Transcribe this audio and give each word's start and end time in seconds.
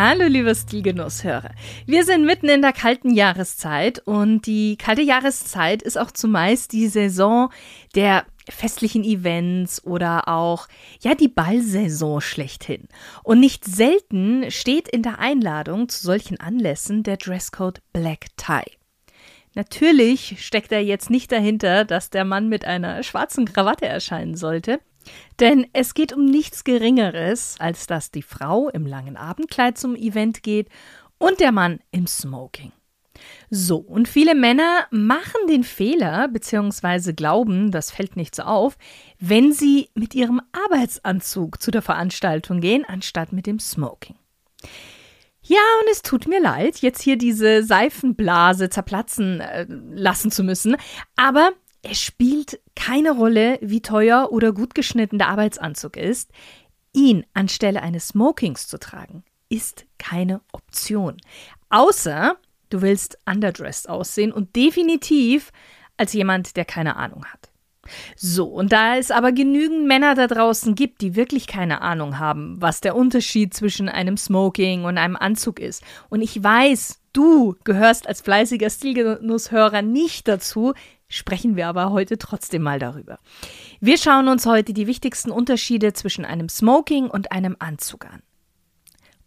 Hallo, 0.00 0.26
lieber 0.26 0.54
Stilgenusshörer. 0.54 1.50
Wir 1.84 2.04
sind 2.04 2.24
mitten 2.24 2.48
in 2.48 2.62
der 2.62 2.72
kalten 2.72 3.10
Jahreszeit 3.10 3.98
und 4.06 4.46
die 4.46 4.76
kalte 4.76 5.02
Jahreszeit 5.02 5.82
ist 5.82 5.98
auch 5.98 6.12
zumeist 6.12 6.70
die 6.70 6.86
Saison 6.86 7.50
der 7.96 8.24
festlichen 8.48 9.02
Events 9.02 9.84
oder 9.84 10.28
auch, 10.28 10.68
ja, 11.00 11.16
die 11.16 11.26
Ballsaison 11.26 12.20
schlechthin. 12.20 12.86
Und 13.24 13.40
nicht 13.40 13.64
selten 13.64 14.52
steht 14.52 14.86
in 14.86 15.02
der 15.02 15.18
Einladung 15.18 15.88
zu 15.88 16.00
solchen 16.00 16.38
Anlässen 16.38 17.02
der 17.02 17.16
Dresscode 17.16 17.80
Black 17.92 18.26
Tie. 18.36 18.70
Natürlich 19.56 20.36
steckt 20.46 20.70
er 20.70 20.80
jetzt 20.80 21.10
nicht 21.10 21.32
dahinter, 21.32 21.84
dass 21.84 22.10
der 22.10 22.24
Mann 22.24 22.48
mit 22.48 22.64
einer 22.64 23.02
schwarzen 23.02 23.46
Krawatte 23.46 23.86
erscheinen 23.86 24.36
sollte. 24.36 24.78
Denn 25.40 25.66
es 25.72 25.94
geht 25.94 26.12
um 26.12 26.24
nichts 26.24 26.64
Geringeres, 26.64 27.56
als 27.58 27.86
dass 27.86 28.10
die 28.10 28.22
Frau 28.22 28.68
im 28.68 28.86
langen 28.86 29.16
Abendkleid 29.16 29.78
zum 29.78 29.94
Event 29.94 30.42
geht 30.42 30.68
und 31.18 31.40
der 31.40 31.52
Mann 31.52 31.80
im 31.90 32.06
Smoking. 32.06 32.72
So, 33.50 33.78
und 33.78 34.08
viele 34.08 34.34
Männer 34.34 34.86
machen 34.90 35.46
den 35.48 35.64
Fehler, 35.64 36.28
beziehungsweise 36.28 37.14
glauben, 37.14 37.70
das 37.70 37.90
fällt 37.90 38.16
nicht 38.16 38.34
so 38.34 38.42
auf, 38.42 38.76
wenn 39.18 39.52
sie 39.52 39.88
mit 39.94 40.14
ihrem 40.14 40.40
Arbeitsanzug 40.52 41.60
zu 41.60 41.70
der 41.70 41.82
Veranstaltung 41.82 42.60
gehen, 42.60 42.84
anstatt 42.84 43.32
mit 43.32 43.46
dem 43.46 43.58
Smoking. 43.58 44.16
Ja, 45.42 45.60
und 45.80 45.90
es 45.90 46.02
tut 46.02 46.28
mir 46.28 46.40
leid, 46.40 46.78
jetzt 46.78 47.00
hier 47.00 47.16
diese 47.16 47.62
Seifenblase 47.62 48.68
zerplatzen 48.68 49.40
äh, 49.40 49.66
lassen 49.68 50.30
zu 50.30 50.44
müssen, 50.44 50.76
aber 51.16 51.52
es 51.82 52.00
spielt 52.00 52.60
keine 52.74 53.12
Rolle, 53.12 53.58
wie 53.60 53.82
teuer 53.82 54.28
oder 54.32 54.52
gut 54.52 54.74
geschnitten 54.74 55.18
der 55.18 55.28
Arbeitsanzug 55.28 55.96
ist. 55.96 56.30
Ihn 56.92 57.24
anstelle 57.34 57.82
eines 57.82 58.08
Smokings 58.08 58.66
zu 58.66 58.78
tragen, 58.78 59.24
ist 59.48 59.86
keine 59.98 60.40
Option. 60.52 61.16
Außer 61.70 62.36
du 62.70 62.82
willst 62.82 63.18
underdressed 63.26 63.88
aussehen 63.88 64.32
und 64.32 64.56
definitiv 64.56 65.52
als 65.96 66.12
jemand, 66.12 66.56
der 66.56 66.64
keine 66.64 66.96
Ahnung 66.96 67.24
hat. 67.26 67.50
So, 68.16 68.44
und 68.44 68.72
da 68.72 68.96
es 68.96 69.10
aber 69.10 69.32
genügend 69.32 69.86
Männer 69.86 70.14
da 70.14 70.26
draußen 70.26 70.74
gibt, 70.74 71.00
die 71.00 71.16
wirklich 71.16 71.46
keine 71.46 71.80
Ahnung 71.80 72.18
haben, 72.18 72.60
was 72.60 72.80
der 72.80 72.94
Unterschied 72.94 73.54
zwischen 73.54 73.88
einem 73.88 74.18
Smoking 74.18 74.84
und 74.84 74.98
einem 74.98 75.16
Anzug 75.16 75.58
ist, 75.58 75.82
und 76.10 76.20
ich 76.20 76.42
weiß, 76.42 77.00
du 77.14 77.56
gehörst 77.64 78.06
als 78.06 78.20
fleißiger 78.20 78.68
Stilgenusshörer 78.68 79.82
nicht 79.82 80.28
dazu, 80.28 80.74
sprechen 81.08 81.56
wir 81.56 81.68
aber 81.68 81.90
heute 81.90 82.18
trotzdem 82.18 82.62
mal 82.62 82.78
darüber. 82.78 83.18
Wir 83.80 83.98
schauen 83.98 84.28
uns 84.28 84.46
heute 84.46 84.72
die 84.72 84.86
wichtigsten 84.86 85.30
Unterschiede 85.30 85.92
zwischen 85.92 86.24
einem 86.24 86.48
Smoking 86.48 87.08
und 87.08 87.32
einem 87.32 87.56
Anzug 87.58 88.06
an. 88.06 88.22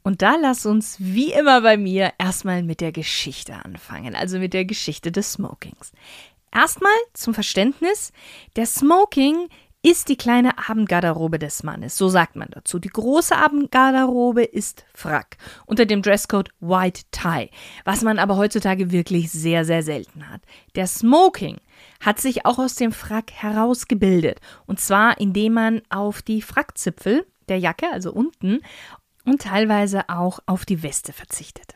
Und 0.03 0.21
da 0.21 0.35
lass 0.35 0.65
uns, 0.65 0.97
wie 0.99 1.31
immer 1.31 1.61
bei 1.61 1.77
mir, 1.77 2.13
erstmal 2.17 2.63
mit 2.63 2.81
der 2.81 2.91
Geschichte 2.91 3.53
anfangen, 3.63 4.15
also 4.15 4.39
mit 4.39 4.53
der 4.53 4.65
Geschichte 4.65 5.11
des 5.11 5.33
Smokings. 5.33 5.91
Erstmal 6.51 6.91
zum 7.13 7.33
Verständnis, 7.33 8.11
der 8.55 8.65
Smoking 8.65 9.47
ist 9.83 10.09
die 10.09 10.17
kleine 10.17 10.57
Abendgarderobe 10.69 11.39
des 11.39 11.63
Mannes, 11.63 11.97
so 11.97 12.07
sagt 12.07 12.35
man 12.35 12.49
dazu. 12.51 12.77
Die 12.77 12.89
große 12.89 13.35
Abendgarderobe 13.35 14.43
ist 14.43 14.85
Frack 14.93 15.37
unter 15.65 15.85
dem 15.85 16.03
Dresscode 16.03 16.49
White 16.59 17.03
Tie, 17.11 17.49
was 17.83 18.03
man 18.03 18.19
aber 18.19 18.37
heutzutage 18.37 18.91
wirklich 18.91 19.31
sehr, 19.31 19.65
sehr 19.65 19.81
selten 19.81 20.29
hat. 20.29 20.41
Der 20.75 20.85
Smoking 20.85 21.57
hat 21.99 22.19
sich 22.19 22.45
auch 22.45 22.59
aus 22.59 22.75
dem 22.75 22.91
Frack 22.91 23.31
herausgebildet 23.31 24.39
und 24.65 24.79
zwar 24.79 25.19
indem 25.19 25.53
man 25.53 25.81
auf 25.89 26.21
die 26.21 26.41
Frackzipfel 26.41 27.25
der 27.49 27.59
Jacke, 27.59 27.91
also 27.91 28.11
unten, 28.11 28.59
und 29.25 29.41
teilweise 29.41 30.09
auch 30.09 30.39
auf 30.45 30.65
die 30.65 30.83
Weste 30.83 31.13
verzichtete. 31.13 31.75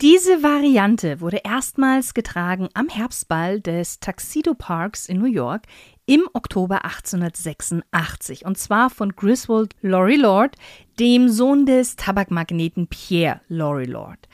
Diese 0.00 0.44
Variante 0.44 1.20
wurde 1.20 1.40
erstmals 1.42 2.14
getragen 2.14 2.68
am 2.74 2.88
Herbstball 2.88 3.60
des 3.60 3.98
Tuxedo 3.98 4.54
Parks 4.54 5.08
in 5.08 5.18
New 5.18 5.26
York 5.26 5.64
im 6.06 6.28
Oktober 6.34 6.84
1886 6.84 8.46
und 8.46 8.56
zwar 8.56 8.90
von 8.90 9.16
Griswold 9.16 9.74
Laurie 9.82 10.16
Lord, 10.16 10.54
dem 11.00 11.28
Sohn 11.28 11.66
des 11.66 11.96
Tabakmagneten 11.96 12.86
Pierre 12.86 13.40
Laurie 13.48 13.86
Lord. 13.86 14.28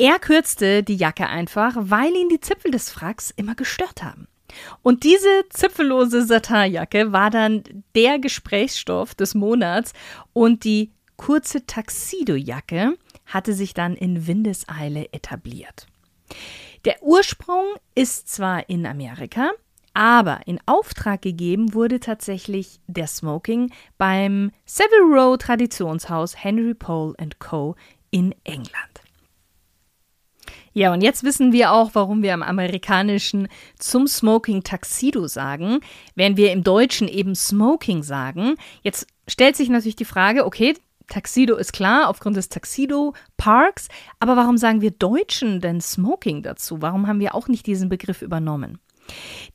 Er 0.00 0.18
kürzte 0.18 0.82
die 0.82 0.96
Jacke 0.96 1.26
einfach, 1.26 1.74
weil 1.78 2.16
ihn 2.16 2.30
die 2.30 2.40
Zipfel 2.40 2.70
des 2.70 2.90
Fracks 2.90 3.30
immer 3.36 3.54
gestört 3.54 4.02
haben. 4.02 4.28
Und 4.80 5.04
diese 5.04 5.28
zipfellose 5.50 6.24
Satinjacke 6.24 7.12
war 7.12 7.28
dann 7.28 7.62
der 7.94 8.18
Gesprächsstoff 8.18 9.14
des 9.14 9.34
Monats 9.34 9.92
und 10.32 10.64
die 10.64 10.92
kurze 11.18 11.66
Taxido-Jacke 11.66 12.96
hatte 13.26 13.52
sich 13.52 13.74
dann 13.74 13.94
in 13.94 14.26
Windeseile 14.26 15.12
etabliert. 15.12 15.86
Der 16.86 17.02
Ursprung 17.02 17.66
ist 17.94 18.26
zwar 18.30 18.70
in 18.70 18.86
Amerika, 18.86 19.50
aber 19.92 20.40
in 20.46 20.60
Auftrag 20.64 21.20
gegeben 21.20 21.74
wurde 21.74 22.00
tatsächlich 22.00 22.80
der 22.86 23.06
Smoking 23.06 23.70
beim 23.98 24.50
Savile 24.64 25.02
Row 25.02 25.36
Traditionshaus 25.36 26.42
Henry 26.42 26.72
Pole 26.72 27.12
Co. 27.38 27.76
in 28.10 28.34
England. 28.44 28.99
Ja, 30.72 30.92
und 30.92 31.02
jetzt 31.02 31.24
wissen 31.24 31.52
wir 31.52 31.72
auch, 31.72 31.90
warum 31.94 32.22
wir 32.22 32.32
im 32.32 32.44
Amerikanischen 32.44 33.48
zum 33.78 34.06
Smoking 34.06 34.62
Tuxedo 34.62 35.26
sagen, 35.26 35.80
während 36.14 36.36
wir 36.36 36.52
im 36.52 36.62
Deutschen 36.62 37.08
eben 37.08 37.34
Smoking 37.34 38.02
sagen. 38.02 38.54
Jetzt 38.82 39.06
stellt 39.26 39.56
sich 39.56 39.68
natürlich 39.68 39.96
die 39.96 40.04
Frage, 40.04 40.46
okay, 40.46 40.74
Tuxedo 41.08 41.56
ist 41.56 41.72
klar, 41.72 42.08
aufgrund 42.08 42.36
des 42.36 42.48
Tuxedo 42.48 43.14
Parks, 43.36 43.88
aber 44.20 44.36
warum 44.36 44.56
sagen 44.56 44.80
wir 44.80 44.92
Deutschen 44.92 45.60
denn 45.60 45.80
Smoking 45.80 46.42
dazu? 46.42 46.80
Warum 46.80 47.08
haben 47.08 47.18
wir 47.18 47.34
auch 47.34 47.48
nicht 47.48 47.66
diesen 47.66 47.88
Begriff 47.88 48.22
übernommen? 48.22 48.78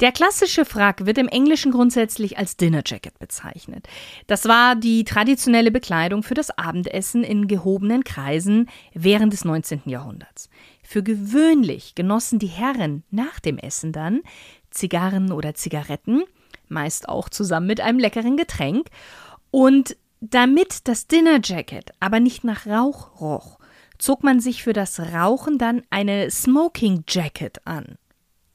Der 0.02 0.12
klassische 0.12 0.66
Frack 0.66 1.06
wird 1.06 1.18
im 1.18 1.30
Englischen 1.30 1.72
grundsätzlich 1.72 2.38
als 2.38 2.58
Dinner 2.58 2.82
Jacket 2.86 3.18
bezeichnet. 3.20 3.88
Das 4.28 4.46
war 4.50 4.76
die 4.76 5.06
traditionelle 5.06 5.72
Bekleidung 5.72 6.24
für 6.24 6.34
das 6.34 6.58
Abendessen 6.58 7.24
in 7.24 7.48
gehobenen 7.48 8.04
Kreisen 8.04 8.70
während 8.94 9.32
des 9.32 9.46
19. 9.46 9.84
Jahrhunderts. 9.86 10.50
Für 10.88 11.02
gewöhnlich 11.02 11.96
genossen 11.96 12.38
die 12.38 12.48
Herren 12.48 13.04
nach 13.10 13.40
dem 13.40 13.58
Essen 13.58 13.92
dann 13.92 14.22
Zigarren 14.70 15.32
oder 15.32 15.56
Zigaretten, 15.56 16.24
meist 16.68 17.10
auch 17.10 17.28
zusammen 17.28 17.66
mit 17.66 17.82
einem 17.82 17.98
leckeren 17.98 18.38
Getränk, 18.38 18.88
und 19.50 19.98
damit 20.22 20.88
das 20.88 21.08
Dinner 21.08 21.40
Jacket 21.44 21.92
aber 22.00 22.20
nicht 22.20 22.44
nach 22.44 22.68
Rauch 22.68 23.20
roch, 23.20 23.58
zog 23.98 24.24
man 24.24 24.40
sich 24.40 24.64
für 24.64 24.74
das 24.74 25.00
Rauchen 25.00 25.58
dann 25.58 25.82
eine 25.90 26.30
Smoking 26.30 27.04
Jacket 27.08 27.66
an. 27.66 27.98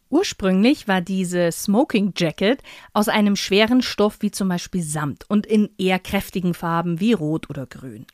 Ursprünglich 0.09 0.87
war 0.87 1.01
diese 1.01 1.51
Smoking 1.51 2.13
Jacket 2.17 2.63
aus 2.93 3.09
einem 3.09 3.37
schweren 3.37 3.83
Stoff 3.83 4.19
wie 4.21 4.31
zum 4.31 4.49
Beispiel 4.49 4.83
Samt 4.83 5.29
und 5.29 5.47
in 5.47 5.71
eher 5.79 5.99
kräftigen 5.99 6.55
Farben 6.55 7.01
wie 7.01 7.13
Rot 7.13 7.51
oder 7.51 7.67
Grün. 7.67 8.07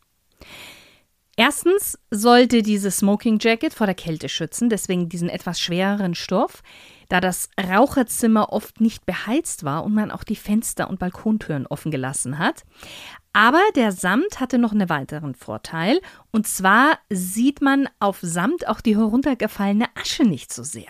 Erstens 1.38 1.98
sollte 2.10 2.62
dieses 2.62 2.96
Smoking 2.96 3.38
Jacket 3.38 3.74
vor 3.74 3.86
der 3.86 3.94
Kälte 3.94 4.30
schützen, 4.30 4.70
deswegen 4.70 5.10
diesen 5.10 5.28
etwas 5.28 5.60
schwereren 5.60 6.14
Stoff, 6.14 6.62
da 7.10 7.20
das 7.20 7.50
Raucherzimmer 7.60 8.54
oft 8.54 8.80
nicht 8.80 9.04
beheizt 9.04 9.62
war 9.62 9.84
und 9.84 9.92
man 9.92 10.10
auch 10.10 10.24
die 10.24 10.34
Fenster 10.34 10.88
und 10.88 10.98
Balkontüren 10.98 11.66
offen 11.66 11.90
gelassen 11.90 12.38
hat. 12.38 12.64
Aber 13.34 13.60
der 13.74 13.92
Samt 13.92 14.40
hatte 14.40 14.56
noch 14.56 14.72
einen 14.72 14.88
weiteren 14.88 15.34
Vorteil, 15.34 16.00
und 16.32 16.46
zwar 16.46 16.98
sieht 17.10 17.60
man 17.60 17.86
auf 18.00 18.18
Samt 18.22 18.66
auch 18.66 18.80
die 18.80 18.96
heruntergefallene 18.96 19.88
Asche 19.94 20.24
nicht 20.24 20.54
so 20.54 20.62
sehr. 20.62 20.88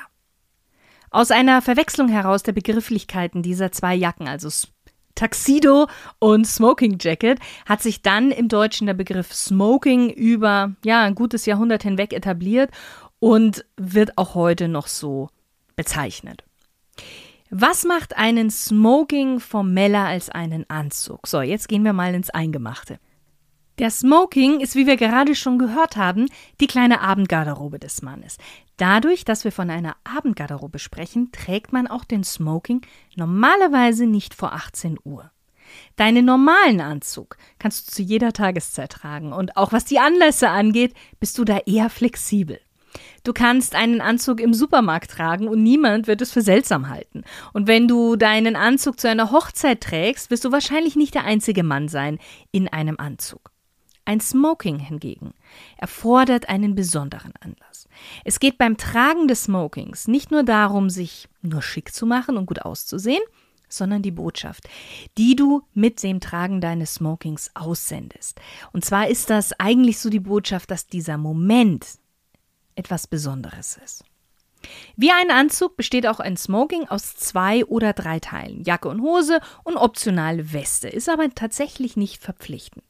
Aus 1.10 1.32
einer 1.32 1.60
Verwechslung 1.60 2.08
heraus 2.08 2.44
der 2.44 2.52
Begrifflichkeiten 2.52 3.42
dieser 3.42 3.72
zwei 3.72 3.96
Jacken, 3.96 4.28
also 4.28 4.48
Tuxedo 5.16 5.88
und 6.20 6.46
Smoking 6.46 6.98
Jacket, 7.00 7.40
hat 7.66 7.82
sich 7.82 8.02
dann 8.02 8.30
im 8.30 8.48
Deutschen 8.48 8.86
der 8.86 8.94
Begriff 8.94 9.34
Smoking 9.34 10.10
über 10.10 10.76
ja, 10.84 11.02
ein 11.02 11.16
gutes 11.16 11.46
Jahrhundert 11.46 11.82
hinweg 11.82 12.12
etabliert 12.12 12.70
und 13.18 13.64
wird 13.76 14.16
auch 14.16 14.36
heute 14.36 14.68
noch 14.68 14.86
so 14.86 15.28
bezeichnet. 15.74 16.44
Was 17.50 17.84
macht 17.84 18.16
einen 18.16 18.50
Smoking 18.50 19.40
formeller 19.40 20.04
als 20.04 20.30
einen 20.30 20.68
Anzug? 20.68 21.26
So, 21.26 21.40
jetzt 21.40 21.68
gehen 21.68 21.84
wir 21.84 21.92
mal 21.92 22.14
ins 22.14 22.30
Eingemachte. 22.30 22.98
Der 23.78 23.90
Smoking 23.90 24.60
ist, 24.60 24.74
wie 24.74 24.86
wir 24.86 24.96
gerade 24.96 25.34
schon 25.34 25.58
gehört 25.58 25.98
haben, 25.98 26.30
die 26.60 26.66
kleine 26.66 27.02
Abendgarderobe 27.02 27.78
des 27.78 28.00
Mannes. 28.00 28.38
Dadurch, 28.78 29.26
dass 29.26 29.44
wir 29.44 29.52
von 29.52 29.68
einer 29.68 29.96
Abendgarderobe 30.02 30.78
sprechen, 30.78 31.30
trägt 31.30 31.74
man 31.74 31.86
auch 31.86 32.04
den 32.04 32.24
Smoking 32.24 32.80
normalerweise 33.16 34.06
nicht 34.06 34.32
vor 34.32 34.54
18 34.54 34.98
Uhr. 35.04 35.30
Deinen 35.96 36.24
normalen 36.24 36.80
Anzug 36.80 37.36
kannst 37.58 37.88
du 37.88 37.92
zu 37.92 38.02
jeder 38.02 38.32
Tageszeit 38.32 38.92
tragen 38.92 39.34
und 39.34 39.58
auch 39.58 39.72
was 39.72 39.84
die 39.84 39.98
Anlässe 39.98 40.48
angeht, 40.48 40.94
bist 41.20 41.36
du 41.36 41.44
da 41.44 41.58
eher 41.66 41.90
flexibel. 41.90 42.60
Du 43.24 43.34
kannst 43.34 43.74
einen 43.74 44.00
Anzug 44.00 44.40
im 44.40 44.54
Supermarkt 44.54 45.10
tragen 45.10 45.48
und 45.48 45.62
niemand 45.62 46.06
wird 46.06 46.22
es 46.22 46.32
für 46.32 46.40
seltsam 46.40 46.88
halten. 46.88 47.24
Und 47.52 47.66
wenn 47.66 47.88
du 47.88 48.16
deinen 48.16 48.56
Anzug 48.56 48.98
zu 48.98 49.10
einer 49.10 49.32
Hochzeit 49.32 49.82
trägst, 49.82 50.30
wirst 50.30 50.46
du 50.46 50.52
wahrscheinlich 50.52 50.96
nicht 50.96 51.14
der 51.14 51.24
einzige 51.24 51.62
Mann 51.62 51.88
sein 51.88 52.18
in 52.52 52.68
einem 52.68 52.98
Anzug. 52.98 53.50
Ein 54.06 54.20
Smoking 54.20 54.78
hingegen 54.78 55.34
erfordert 55.76 56.48
einen 56.48 56.76
besonderen 56.76 57.34
Anlass. 57.40 57.88
Es 58.24 58.38
geht 58.38 58.56
beim 58.56 58.76
Tragen 58.76 59.26
des 59.26 59.44
Smokings 59.44 60.06
nicht 60.06 60.30
nur 60.30 60.44
darum, 60.44 60.90
sich 60.90 61.28
nur 61.42 61.60
schick 61.60 61.92
zu 61.92 62.06
machen 62.06 62.36
und 62.36 62.46
gut 62.46 62.62
auszusehen, 62.62 63.22
sondern 63.68 64.02
die 64.02 64.12
Botschaft, 64.12 64.68
die 65.18 65.34
du 65.34 65.62
mit 65.74 66.04
dem 66.04 66.20
Tragen 66.20 66.60
deines 66.60 66.94
Smokings 66.94 67.50
aussendest. 67.54 68.40
Und 68.72 68.84
zwar 68.84 69.08
ist 69.08 69.28
das 69.28 69.52
eigentlich 69.58 69.98
so 69.98 70.08
die 70.08 70.20
Botschaft, 70.20 70.70
dass 70.70 70.86
dieser 70.86 71.18
Moment 71.18 71.84
etwas 72.76 73.08
Besonderes 73.08 73.76
ist. 73.84 74.04
Wie 74.94 75.10
ein 75.10 75.32
Anzug 75.32 75.76
besteht 75.76 76.06
auch 76.06 76.20
ein 76.20 76.36
Smoking 76.36 76.86
aus 76.86 77.16
zwei 77.16 77.64
oder 77.64 77.92
drei 77.92 78.20
Teilen, 78.20 78.62
Jacke 78.62 78.88
und 78.88 79.02
Hose 79.02 79.40
und 79.64 79.76
optional 79.76 80.52
Weste, 80.52 80.88
ist 80.88 81.08
aber 81.08 81.28
tatsächlich 81.34 81.96
nicht 81.96 82.22
verpflichtend. 82.22 82.84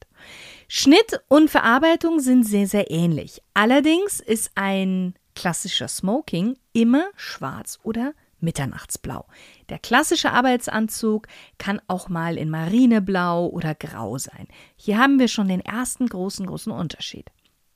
Schnitt 0.67 1.21
und 1.29 1.49
Verarbeitung 1.49 2.19
sind 2.19 2.43
sehr, 2.43 2.67
sehr 2.67 2.91
ähnlich. 2.91 3.41
Allerdings 3.53 4.19
ist 4.19 4.51
ein 4.55 5.13
klassischer 5.33 5.87
Smoking 5.87 6.57
immer 6.73 7.05
schwarz 7.15 7.79
oder 7.83 8.13
Mitternachtsblau. 8.39 9.25
Der 9.69 9.79
klassische 9.79 10.31
Arbeitsanzug 10.31 11.27
kann 11.57 11.81
auch 11.87 12.09
mal 12.09 12.37
in 12.37 12.49
Marineblau 12.49 13.47
oder 13.47 13.75
Grau 13.75 14.17
sein. 14.17 14.47
Hier 14.75 14.97
haben 14.97 15.19
wir 15.19 15.27
schon 15.27 15.47
den 15.47 15.61
ersten 15.61 16.07
großen, 16.07 16.45
großen 16.45 16.71
Unterschied. 16.71 17.31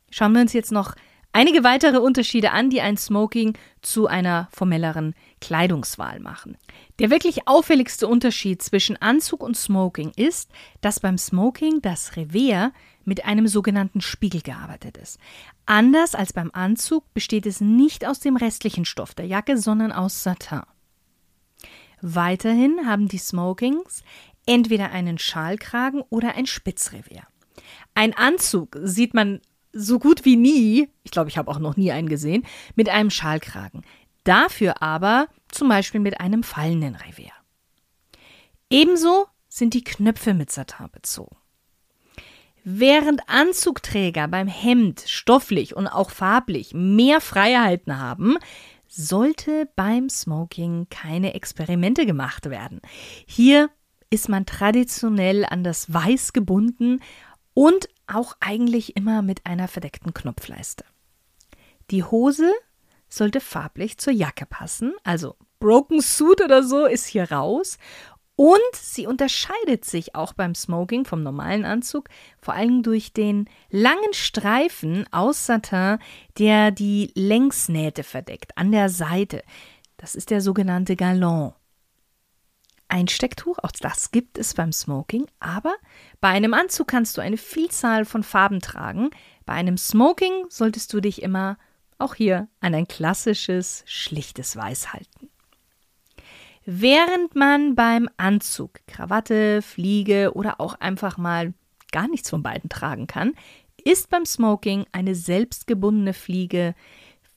Schauen 0.10 0.34
wir 0.34 0.42
uns 0.42 0.54
jetzt 0.54 0.72
noch 0.72 0.96
einige 1.34 1.64
weitere 1.64 1.98
Unterschiede 1.98 2.52
an, 2.52 2.70
die 2.70 2.82
ein 2.82 2.98
Smoking 2.98 3.58
zu 3.82 4.08
einer 4.08 4.48
formelleren 4.52 5.16
Kleidungswahl 5.40 6.20
machen. 6.20 6.58
Der 7.00 7.10
wirklich 7.10 7.48
auffälligste 7.48 8.08
Unterschied 8.08 8.62
zwischen 8.62 8.98
Anzug 8.98 9.44
und 9.44 9.58
Smoking 9.58 10.12
ist, 10.16 10.52
dass 10.82 11.00
beim 11.00 11.18
Smoking 11.18 11.82
das 11.82 12.16
Revers 12.16 12.72
mit 13.04 13.26
einem 13.26 13.48
sogenannten 13.48 14.02
Spiegel 14.02 14.42
gearbeitet 14.42 14.98
ist. 14.98 15.20
Anders 15.66 16.16
als 16.16 16.34
beim 16.34 16.52
Anzug 16.54 17.12
besteht 17.14 17.46
es 17.46 17.62
nicht 17.62 18.06
aus 18.06 18.20
dem 18.20 18.36
restlichen 18.36 18.86
Stoff 18.86 19.14
der 19.14 19.26
Jacke, 19.26 19.58
sondern 19.58 19.92
aus 19.92 20.24
Satin. 20.24 20.62
Weiterhin 22.02 22.88
haben 22.88 23.08
die 23.08 23.20
Smokings 23.20 24.04
entweder 24.46 24.92
einen 24.92 25.18
Schalkragen 25.18 26.02
oder 26.10 26.36
ein 26.36 26.48
Spitzrevier. 26.48 27.24
Ein 27.94 28.16
Anzug 28.16 28.78
sieht 28.82 29.14
man 29.14 29.42
so 29.74 30.00
gut 30.00 30.26
wie 30.26 30.36
nie, 30.36 30.90
ich 31.04 31.12
glaube, 31.12 31.30
ich 31.30 31.38
habe 31.38 31.50
auch 31.50 31.60
noch 31.60 31.78
nie 31.78 31.92
einen 31.92 32.10
gesehen, 32.10 32.46
mit 32.76 32.90
einem 32.90 33.10
Schalkragen. 33.10 33.84
Dafür 34.24 34.82
aber 34.82 35.28
zum 35.50 35.70
Beispiel 35.70 36.00
mit 36.00 36.20
einem 36.20 36.44
fallenden 36.44 36.96
Revier. 36.96 37.32
Ebenso 38.70 39.28
sind 39.50 39.74
die 39.74 39.84
Knöpfe 39.84 40.34
mit 40.34 40.52
Satin 40.52 40.88
bezogen. 40.92 41.36
Während 42.64 43.28
Anzugträger 43.28 44.28
beim 44.28 44.48
Hemd 44.48 45.04
stofflich 45.08 45.76
und 45.76 45.88
auch 45.88 46.12
farblich 46.12 46.74
mehr 46.74 47.20
Freiheiten 47.20 48.00
haben, 48.00 48.38
sollte 48.88 49.68
beim 49.76 50.10
Smoking 50.10 50.88
keine 50.90 51.34
Experimente 51.34 52.06
gemacht 52.06 52.50
werden. 52.50 52.82
Hier 53.26 53.70
ist 54.12 54.30
man 54.30 54.46
traditionell 54.46 55.46
an 55.46 55.64
das 55.64 55.92
Weiß 55.92 56.34
gebunden 56.34 57.00
und 57.54 57.88
auch 58.14 58.36
eigentlich 58.40 58.96
immer 58.96 59.22
mit 59.22 59.46
einer 59.46 59.68
verdeckten 59.68 60.14
Knopfleiste. 60.14 60.86
Die 61.90 62.04
Hose 62.04 62.52
sollte 63.10 63.42
farblich 63.42 63.98
zur 63.98 64.14
Jacke 64.14 64.46
passen, 64.46 64.94
also 65.04 65.36
Broken 65.60 66.02
Suit 66.02 66.42
oder 66.42 66.64
so 66.64 66.86
ist 66.86 67.06
hier 67.06 67.32
raus. 67.32 67.78
Und 68.36 68.58
sie 68.74 69.06
unterscheidet 69.06 69.86
sich 69.86 70.16
auch 70.16 70.34
beim 70.34 70.56
Smoking 70.56 71.06
vom 71.06 71.22
normalen 71.22 71.64
Anzug, 71.64 72.10
vor 72.42 72.56
allem 72.56 72.82
durch 72.82 73.14
den 73.14 73.48
langen 73.70 74.14
Streifen 74.14 75.06
aus 75.12 75.46
Satin, 75.46 76.00
der 76.40 76.72
die 76.72 77.12
Längsnähte 77.14 78.02
verdeckt, 78.04 78.58
an 78.58 78.72
der 78.72 78.90
Seite. 78.90 79.44
Das 79.98 80.16
ist 80.16 80.32
der 80.32 80.42
sogenannte 80.42 80.96
Galon. 80.96 81.54
Ein 82.94 83.08
Stecktuch, 83.08 83.58
auch 83.64 83.72
das 83.72 84.12
gibt 84.12 84.38
es 84.38 84.54
beim 84.54 84.74
Smoking, 84.74 85.26
aber 85.40 85.74
bei 86.20 86.28
einem 86.28 86.54
Anzug 86.54 86.90
kannst 86.90 87.16
du 87.16 87.22
eine 87.22 87.38
Vielzahl 87.38 88.04
von 88.04 88.22
Farben 88.22 88.60
tragen. 88.60 89.12
Bei 89.46 89.54
einem 89.54 89.78
Smoking 89.78 90.48
solltest 90.50 90.92
du 90.92 91.00
dich 91.00 91.22
immer 91.22 91.58
auch 92.00 92.16
hier 92.16 92.50
an 92.60 92.76
ein 92.76 92.90
klassisches, 92.90 93.86
schlichtes 93.88 94.58
Weiß 94.58 94.92
halten. 94.92 95.30
Während 96.66 97.34
man 97.34 97.76
beim 97.76 98.10
Anzug 98.18 98.82
Krawatte, 98.88 99.62
Fliege 99.62 100.34
oder 100.34 100.60
auch 100.60 100.74
einfach 100.82 101.18
mal 101.18 101.54
gar 101.94 102.10
nichts 102.10 102.30
von 102.30 102.44
beiden 102.44 102.70
tragen 102.70 103.08
kann, 103.08 103.36
ist 103.82 104.10
beim 104.10 104.26
Smoking 104.26 104.86
eine 104.92 105.16
selbstgebundene 105.16 106.14
Fliege 106.14 106.76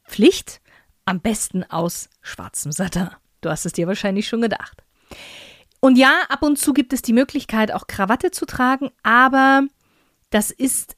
Pflicht, 0.05 0.61
am 1.05 1.21
besten 1.21 1.63
aus 1.63 2.11
schwarzem 2.23 2.73
Satin. 2.73 3.11
Du 3.41 3.51
hast 3.51 3.67
es 3.67 3.73
dir 3.73 3.87
wahrscheinlich 3.87 4.27
schon 4.27 4.43
gedacht. 4.43 4.83
Und 5.85 5.99
ja, 5.99 6.23
ab 6.31 6.43
und 6.43 6.59
zu 6.59 6.73
gibt 6.73 6.95
es 6.95 7.03
die 7.03 7.13
Möglichkeit, 7.13 7.71
auch 7.71 7.87
Krawatte 7.87 8.31
zu 8.31 8.47
tragen, 8.47 8.91
aber 9.03 9.65
das 10.31 10.51
ist 10.51 10.97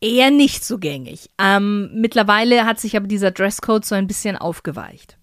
eher 0.00 0.30
nicht 0.30 0.64
so 0.64 0.78
gängig. 0.78 1.28
Ähm, 1.36 1.90
mittlerweile 1.92 2.64
hat 2.64 2.80
sich 2.80 2.96
aber 2.96 3.06
dieser 3.06 3.30
Dresscode 3.30 3.84
so 3.84 3.94
ein 3.94 4.06
bisschen 4.06 4.38
aufgeweicht. 4.38 5.18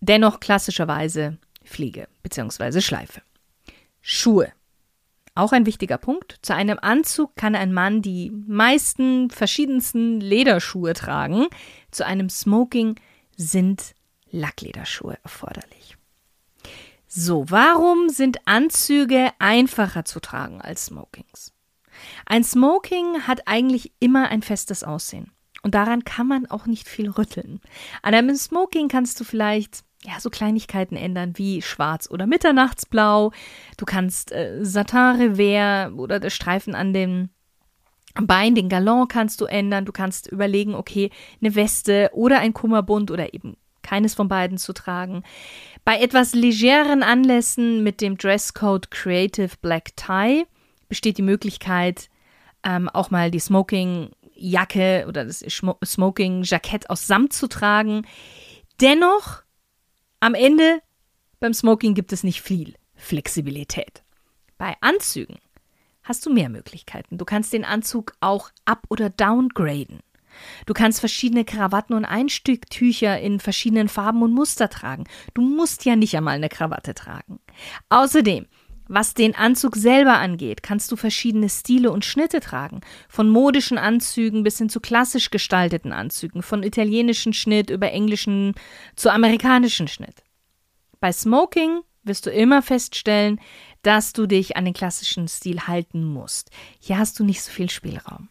Dennoch 0.00 0.40
klassischerweise 0.40 1.36
Fliege 1.64 2.08
bzw. 2.22 2.80
Schleife. 2.80 3.20
Schuhe. 4.00 4.50
Auch 5.34 5.52
ein 5.52 5.66
wichtiger 5.66 5.98
Punkt. 5.98 6.38
Zu 6.40 6.54
einem 6.54 6.78
Anzug 6.80 7.36
kann 7.36 7.54
ein 7.54 7.74
Mann 7.74 8.00
die 8.00 8.30
meisten 8.30 9.28
verschiedensten 9.28 10.18
Lederschuhe 10.22 10.94
tragen. 10.94 11.48
Zu 11.90 12.06
einem 12.06 12.30
Smoking 12.30 12.98
sind 13.36 13.94
Lacklederschuhe 14.30 15.18
erforderlich. 15.22 15.95
So, 17.18 17.46
warum 17.48 18.10
sind 18.10 18.46
Anzüge 18.46 19.30
einfacher 19.38 20.04
zu 20.04 20.20
tragen 20.20 20.60
als 20.60 20.84
Smokings? 20.84 21.50
Ein 22.26 22.44
Smoking 22.44 23.22
hat 23.26 23.48
eigentlich 23.48 23.90
immer 24.00 24.28
ein 24.28 24.42
festes 24.42 24.84
Aussehen. 24.84 25.32
Und 25.62 25.74
daran 25.74 26.04
kann 26.04 26.26
man 26.26 26.44
auch 26.44 26.66
nicht 26.66 26.86
viel 26.86 27.08
rütteln. 27.08 27.62
An 28.02 28.12
einem 28.12 28.36
Smoking 28.36 28.88
kannst 28.88 29.18
du 29.18 29.24
vielleicht 29.24 29.82
ja, 30.04 30.20
so 30.20 30.28
Kleinigkeiten 30.28 30.94
ändern 30.94 31.32
wie 31.38 31.62
schwarz 31.62 32.06
oder 32.10 32.26
mitternachtsblau. 32.26 33.32
Du 33.78 33.86
kannst 33.86 34.30
äh, 34.32 34.58
Satin-Revers 34.60 35.94
oder 35.94 36.20
der 36.20 36.28
Streifen 36.28 36.74
an 36.74 36.92
dem 36.92 37.30
Bein, 38.12 38.54
den 38.54 38.68
Galon 38.68 39.08
kannst 39.08 39.40
du 39.40 39.46
ändern. 39.46 39.86
Du 39.86 39.92
kannst 39.92 40.26
überlegen, 40.26 40.74
okay, 40.74 41.08
eine 41.40 41.54
Weste 41.54 42.10
oder 42.12 42.40
ein 42.40 42.52
Kummerbund 42.52 43.10
oder 43.10 43.32
eben 43.32 43.56
keines 43.86 44.14
von 44.14 44.28
beiden 44.28 44.58
zu 44.58 44.72
tragen. 44.72 45.22
Bei 45.84 46.00
etwas 46.00 46.34
legeren 46.34 47.04
Anlässen 47.04 47.84
mit 47.84 48.00
dem 48.00 48.18
Dresscode 48.18 48.90
Creative 48.90 49.52
Black 49.62 49.94
Tie 49.96 50.44
besteht 50.88 51.18
die 51.18 51.22
Möglichkeit, 51.22 52.08
ähm, 52.64 52.88
auch 52.88 53.10
mal 53.10 53.30
die 53.30 53.38
Smoking-Jacke 53.38 55.04
oder 55.06 55.24
das 55.24 55.44
Smoking-Jackett 55.84 56.90
aus 56.90 57.06
Samt 57.06 57.32
zu 57.32 57.46
tragen. 57.46 58.06
Dennoch, 58.80 59.42
am 60.18 60.34
Ende 60.34 60.80
beim 61.38 61.54
Smoking 61.54 61.94
gibt 61.94 62.12
es 62.12 62.24
nicht 62.24 62.42
viel 62.42 62.74
Flexibilität. 62.96 64.02
Bei 64.58 64.74
Anzügen 64.80 65.38
hast 66.02 66.26
du 66.26 66.32
mehr 66.32 66.48
Möglichkeiten. 66.48 67.18
Du 67.18 67.24
kannst 67.24 67.52
den 67.52 67.64
Anzug 67.64 68.14
auch 68.20 68.50
up- 68.64 68.86
oder 68.88 69.10
downgraden. 69.10 70.00
Du 70.66 70.74
kannst 70.74 71.00
verschiedene 71.00 71.44
Krawatten 71.44 71.94
und 71.94 72.04
Einstücktücher 72.04 73.20
in 73.20 73.40
verschiedenen 73.40 73.88
Farben 73.88 74.22
und 74.22 74.32
Muster 74.32 74.68
tragen. 74.68 75.04
Du 75.34 75.42
musst 75.42 75.84
ja 75.84 75.96
nicht 75.96 76.16
einmal 76.16 76.36
eine 76.36 76.48
Krawatte 76.48 76.94
tragen. 76.94 77.40
Außerdem, 77.88 78.46
was 78.88 79.14
den 79.14 79.34
Anzug 79.34 79.76
selber 79.76 80.18
angeht, 80.18 80.62
kannst 80.62 80.92
du 80.92 80.96
verschiedene 80.96 81.48
Stile 81.48 81.90
und 81.90 82.04
Schnitte 82.04 82.40
tragen. 82.40 82.80
Von 83.08 83.28
modischen 83.28 83.78
Anzügen 83.78 84.44
bis 84.44 84.58
hin 84.58 84.68
zu 84.68 84.80
klassisch 84.80 85.30
gestalteten 85.30 85.92
Anzügen, 85.92 86.42
von 86.42 86.62
italienischen 86.62 87.32
Schnitt 87.32 87.70
über 87.70 87.90
englischen 87.90 88.54
zu 88.94 89.10
amerikanischen 89.10 89.88
Schnitt. 89.88 90.22
Bei 91.00 91.10
Smoking 91.10 91.80
wirst 92.04 92.26
du 92.26 92.30
immer 92.30 92.62
feststellen, 92.62 93.40
dass 93.82 94.12
du 94.12 94.26
dich 94.26 94.56
an 94.56 94.64
den 94.64 94.74
klassischen 94.74 95.26
Stil 95.26 95.66
halten 95.66 96.04
musst. 96.04 96.50
Hier 96.78 96.98
hast 96.98 97.18
du 97.18 97.24
nicht 97.24 97.42
so 97.42 97.50
viel 97.50 97.68
Spielraum. 97.68 98.28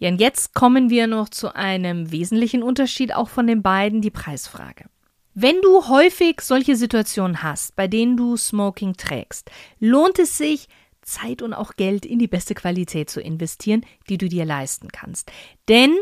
Ja, 0.00 0.08
und 0.08 0.18
jetzt 0.18 0.54
kommen 0.54 0.88
wir 0.88 1.06
noch 1.06 1.28
zu 1.28 1.54
einem 1.54 2.10
wesentlichen 2.10 2.62
Unterschied 2.62 3.14
auch 3.14 3.28
von 3.28 3.46
den 3.46 3.62
beiden, 3.62 4.00
die 4.00 4.10
Preisfrage. 4.10 4.86
Wenn 5.34 5.60
du 5.60 5.88
häufig 5.88 6.40
solche 6.40 6.74
Situationen 6.74 7.42
hast, 7.42 7.76
bei 7.76 7.86
denen 7.86 8.16
du 8.16 8.36
Smoking 8.36 8.96
trägst, 8.96 9.50
lohnt 9.78 10.18
es 10.18 10.38
sich, 10.38 10.68
Zeit 11.02 11.42
und 11.42 11.52
auch 11.52 11.76
Geld 11.76 12.06
in 12.06 12.18
die 12.18 12.28
beste 12.28 12.54
Qualität 12.54 13.10
zu 13.10 13.20
investieren, 13.20 13.84
die 14.08 14.16
du 14.16 14.28
dir 14.28 14.46
leisten 14.46 14.88
kannst. 14.88 15.30
Denn 15.68 15.94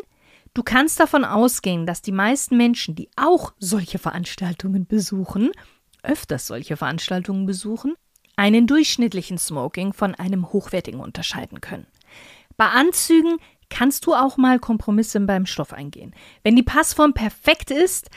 du 0.55 0.63
kannst 0.63 1.01
davon 1.01 1.25
ausgehen, 1.25 1.85
dass 1.85 2.01
die 2.01 2.13
meisten 2.13 2.57
Menschen, 2.57 2.95
die 2.95 3.11
auch 3.17 3.53
solche 3.59 3.99
Veranstaltungen 3.99 4.87
besuchen, 4.87 5.51
öfters 6.05 6.47
solche 6.47 6.77
Veranstaltungen 6.77 7.47
besuchen, 7.47 7.95
einen 8.37 8.69
durchschnittlichen 8.69 9.39
Smoking 9.39 9.93
von 9.93 10.15
einem 10.15 10.53
hochwertigen 10.53 11.01
unterscheiden 11.01 11.61
können. 11.61 11.89
Bei 12.57 12.67
Anzügen 12.67 13.39
kannst 13.71 14.07
du 14.07 14.15
auch 14.15 14.37
mal 14.37 14.59
Kompromisse 14.59 15.21
beim 15.21 15.47
Stoff 15.47 15.73
eingehen. 15.73 16.15
Wenn 16.43 16.57
die 16.57 16.63
Passform 16.63 17.15
perfekt 17.15 17.71
ist, 17.71 18.11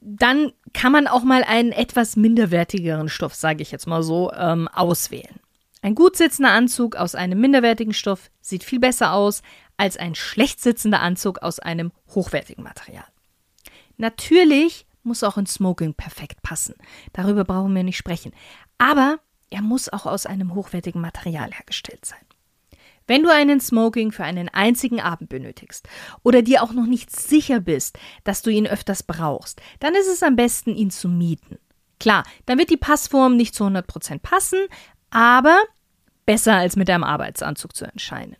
dann 0.00 0.52
kann 0.72 0.92
man 0.92 1.06
auch 1.06 1.22
mal 1.22 1.44
einen 1.44 1.72
etwas 1.72 2.16
minderwertigeren 2.16 3.08
Stoff, 3.08 3.34
sage 3.34 3.62
ich 3.62 3.70
jetzt 3.70 3.86
mal 3.86 4.02
so, 4.02 4.32
ähm, 4.32 4.68
auswählen. 4.68 5.40
Ein 5.80 5.94
gut 5.94 6.16
sitzender 6.16 6.52
Anzug 6.52 6.96
aus 6.96 7.14
einem 7.14 7.40
minderwertigen 7.40 7.92
Stoff 7.92 8.30
sieht 8.40 8.64
viel 8.64 8.80
besser 8.80 9.12
aus 9.12 9.42
als 9.76 9.96
ein 9.96 10.14
schlecht 10.14 10.60
sitzender 10.60 11.00
Anzug 11.00 11.42
aus 11.42 11.58
einem 11.58 11.92
hochwertigen 12.14 12.62
Material. 12.62 13.04
Natürlich 13.96 14.86
muss 15.02 15.24
auch 15.24 15.36
ein 15.36 15.46
Smoking 15.46 15.94
perfekt 15.94 16.42
passen. 16.42 16.74
Darüber 17.12 17.44
brauchen 17.44 17.74
wir 17.74 17.82
nicht 17.82 17.96
sprechen. 17.96 18.32
Aber 18.78 19.18
er 19.50 19.62
muss 19.62 19.88
auch 19.88 20.06
aus 20.06 20.26
einem 20.26 20.54
hochwertigen 20.54 21.00
Material 21.00 21.50
hergestellt 21.52 22.04
sein. 22.04 22.20
Wenn 23.12 23.24
du 23.24 23.30
einen 23.30 23.60
Smoking 23.60 24.10
für 24.10 24.24
einen 24.24 24.48
einzigen 24.48 24.98
Abend 24.98 25.28
benötigst 25.28 25.86
oder 26.22 26.40
dir 26.40 26.62
auch 26.62 26.72
noch 26.72 26.86
nicht 26.86 27.14
sicher 27.14 27.60
bist, 27.60 27.98
dass 28.24 28.40
du 28.40 28.48
ihn 28.48 28.66
öfters 28.66 29.02
brauchst, 29.02 29.60
dann 29.80 29.94
ist 29.94 30.06
es 30.06 30.22
am 30.22 30.34
besten, 30.34 30.74
ihn 30.74 30.90
zu 30.90 31.10
mieten. 31.10 31.58
Klar, 32.00 32.24
dann 32.46 32.56
wird 32.56 32.70
die 32.70 32.78
Passform 32.78 33.36
nicht 33.36 33.54
zu 33.54 33.64
100% 33.64 34.20
passen, 34.20 34.60
aber 35.10 35.58
besser 36.24 36.54
als 36.54 36.76
mit 36.76 36.88
deinem 36.88 37.04
Arbeitsanzug 37.04 37.76
zu 37.76 37.84
entscheiden. 37.84 38.34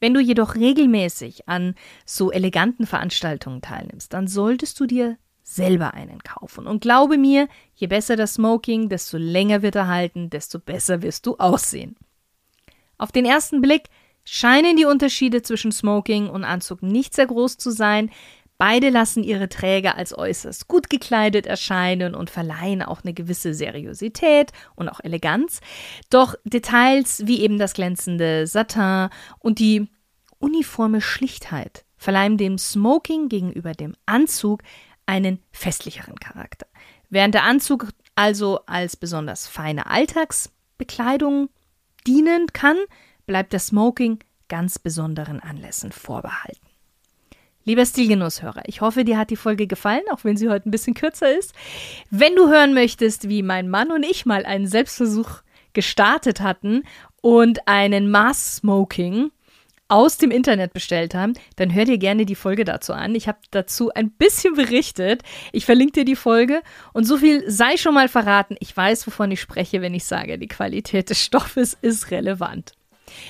Wenn 0.00 0.14
du 0.14 0.20
jedoch 0.20 0.54
regelmäßig 0.54 1.46
an 1.46 1.74
so 2.06 2.32
eleganten 2.32 2.86
Veranstaltungen 2.86 3.60
teilnimmst, 3.60 4.14
dann 4.14 4.28
solltest 4.28 4.80
du 4.80 4.86
dir 4.86 5.18
selber 5.42 5.92
einen 5.92 6.22
kaufen. 6.22 6.66
Und 6.66 6.80
glaube 6.80 7.18
mir, 7.18 7.48
je 7.74 7.86
besser 7.86 8.16
das 8.16 8.32
Smoking, 8.32 8.88
desto 8.88 9.18
länger 9.18 9.60
wird 9.60 9.74
er 9.74 9.88
halten, 9.88 10.30
desto 10.30 10.58
besser 10.58 11.02
wirst 11.02 11.26
du 11.26 11.36
aussehen. 11.36 11.96
Auf 12.96 13.12
den 13.12 13.26
ersten 13.26 13.60
Blick 13.60 13.90
scheinen 14.26 14.76
die 14.76 14.84
Unterschiede 14.84 15.40
zwischen 15.40 15.72
Smoking 15.72 16.28
und 16.28 16.44
Anzug 16.44 16.82
nicht 16.82 17.14
sehr 17.14 17.26
groß 17.26 17.56
zu 17.56 17.70
sein. 17.70 18.10
Beide 18.58 18.90
lassen 18.90 19.22
ihre 19.22 19.48
Träger 19.48 19.96
als 19.96 20.16
äußerst 20.16 20.66
gut 20.66 20.90
gekleidet 20.90 21.46
erscheinen 21.46 22.14
und 22.14 22.28
verleihen 22.28 22.82
auch 22.82 23.02
eine 23.04 23.14
gewisse 23.14 23.54
Seriosität 23.54 24.52
und 24.74 24.88
auch 24.88 25.00
Eleganz. 25.00 25.60
Doch 26.10 26.34
Details 26.44 27.22
wie 27.26 27.40
eben 27.40 27.58
das 27.58 27.74
glänzende 27.74 28.46
Satin 28.46 29.08
und 29.38 29.58
die 29.58 29.88
uniforme 30.38 31.00
Schlichtheit 31.00 31.84
verleihen 31.96 32.36
dem 32.36 32.58
Smoking 32.58 33.28
gegenüber 33.28 33.72
dem 33.72 33.94
Anzug 34.06 34.62
einen 35.06 35.42
festlicheren 35.52 36.16
Charakter. 36.16 36.66
Während 37.10 37.34
der 37.34 37.44
Anzug 37.44 37.88
also 38.14 38.60
als 38.66 38.96
besonders 38.96 39.46
feine 39.46 39.86
Alltagsbekleidung 39.86 41.50
dienen 42.06 42.46
kann, 42.52 42.78
bleibt 43.26 43.52
das 43.52 43.68
Smoking 43.68 44.18
ganz 44.48 44.78
besonderen 44.78 45.40
Anlässen 45.40 45.92
vorbehalten. 45.92 46.66
Lieber 47.64 47.84
Stilgenusshörer, 47.84 48.62
ich 48.66 48.80
hoffe, 48.80 49.04
dir 49.04 49.18
hat 49.18 49.30
die 49.30 49.36
Folge 49.36 49.66
gefallen, 49.66 50.04
auch 50.12 50.22
wenn 50.22 50.36
sie 50.36 50.48
heute 50.48 50.68
ein 50.68 50.70
bisschen 50.70 50.94
kürzer 50.94 51.36
ist. 51.36 51.52
Wenn 52.10 52.36
du 52.36 52.48
hören 52.48 52.74
möchtest, 52.74 53.28
wie 53.28 53.42
mein 53.42 53.68
Mann 53.68 53.90
und 53.90 54.04
ich 54.04 54.24
mal 54.24 54.46
einen 54.46 54.68
Selbstversuch 54.68 55.42
gestartet 55.72 56.40
hatten 56.40 56.84
und 57.22 57.66
einen 57.66 58.08
Mass 58.08 58.58
Smoking 58.58 59.32
aus 59.88 60.16
dem 60.16 60.30
Internet 60.30 60.72
bestellt 60.72 61.14
haben, 61.14 61.34
dann 61.56 61.74
hör 61.74 61.84
dir 61.84 61.98
gerne 61.98 62.24
die 62.24 62.34
Folge 62.36 62.64
dazu 62.64 62.92
an. 62.92 63.16
Ich 63.16 63.26
habe 63.26 63.38
dazu 63.50 63.92
ein 63.92 64.10
bisschen 64.10 64.54
berichtet. 64.54 65.22
Ich 65.52 65.64
verlinke 65.64 65.92
dir 65.92 66.04
die 66.04 66.16
Folge. 66.16 66.62
Und 66.92 67.04
so 67.04 67.16
viel 67.16 67.48
sei 67.50 67.76
schon 67.76 67.94
mal 67.94 68.08
verraten. 68.08 68.56
Ich 68.60 68.76
weiß, 68.76 69.06
wovon 69.08 69.30
ich 69.32 69.40
spreche, 69.40 69.82
wenn 69.82 69.94
ich 69.94 70.04
sage, 70.04 70.38
die 70.38 70.48
Qualität 70.48 71.10
des 71.10 71.20
Stoffes 71.20 71.76
ist 71.80 72.10
relevant. 72.12 72.72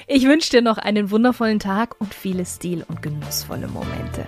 Ich 0.07 0.27
wünsche 0.27 0.51
dir 0.51 0.63
noch 0.63 0.79
einen 0.79 1.11
wundervollen 1.11 1.59
Tag 1.59 2.01
und 2.01 2.15
viele 2.15 2.45
stil- 2.45 2.85
und 2.89 3.03
genussvolle 3.03 3.69
Momente. 3.69 4.27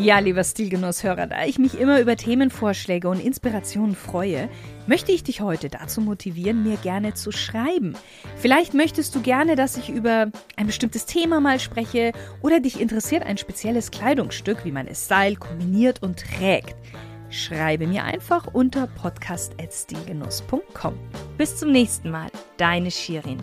Ja, 0.00 0.20
lieber 0.20 0.44
Stilgenusshörer, 0.44 1.26
da 1.26 1.44
ich 1.44 1.58
mich 1.58 1.76
immer 1.76 2.00
über 2.00 2.14
Themenvorschläge 2.14 3.08
und 3.08 3.18
Inspirationen 3.18 3.96
freue, 3.96 4.48
möchte 4.86 5.10
ich 5.10 5.24
dich 5.24 5.40
heute 5.40 5.68
dazu 5.68 6.00
motivieren, 6.00 6.62
mir 6.62 6.76
gerne 6.76 7.14
zu 7.14 7.32
schreiben. 7.32 7.94
Vielleicht 8.36 8.74
möchtest 8.74 9.16
du 9.16 9.22
gerne, 9.22 9.56
dass 9.56 9.76
ich 9.76 9.90
über 9.90 10.30
ein 10.54 10.66
bestimmtes 10.68 11.04
Thema 11.04 11.40
mal 11.40 11.58
spreche 11.58 12.12
oder 12.42 12.60
dich 12.60 12.80
interessiert 12.80 13.24
ein 13.24 13.38
spezielles 13.38 13.90
Kleidungsstück, 13.90 14.64
wie 14.64 14.70
man 14.70 14.86
es 14.86 15.06
style, 15.06 15.34
kombiniert 15.34 16.00
und 16.00 16.20
trägt. 16.20 16.76
Schreibe 17.30 17.86
mir 17.86 18.04
einfach 18.04 18.46
unter 18.52 18.86
podcast.stilgenuss.com. 18.86 20.94
Bis 21.36 21.56
zum 21.56 21.72
nächsten 21.72 22.10
Mal, 22.10 22.30
deine 22.56 22.90
Shirin. 22.90 23.42